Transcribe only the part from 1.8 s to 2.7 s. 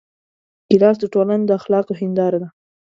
هنداره ده.